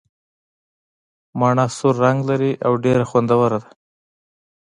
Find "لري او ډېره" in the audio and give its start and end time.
2.29-3.05